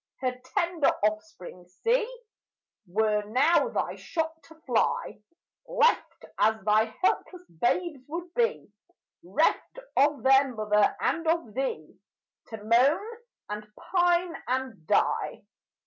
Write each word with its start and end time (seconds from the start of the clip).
Her 0.21 0.35
tender 0.57 0.87
offspring 1.03 1.67
see, 1.67 2.11
Were 2.87 3.21
now 3.23 3.69
thy 3.69 3.97
shot 3.97 4.41
to 4.45 4.55
fly, 4.65 5.21
Left, 5.67 6.25
as 6.39 6.59
thy 6.65 6.85
helpless 7.03 7.45
babes 7.45 7.99
would 8.07 8.33
be, 8.33 8.71
'Reft 9.23 9.77
of 9.95 10.23
their 10.23 10.51
mother 10.55 10.95
and 11.01 11.27
of 11.27 11.53
thee, 11.53 11.99
To 12.47 12.63
moan, 12.63 13.11
and 13.47 13.67
pine, 13.75 14.41
and 14.47 14.87
die. 14.87 15.43